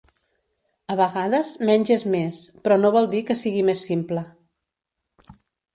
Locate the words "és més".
1.97-2.41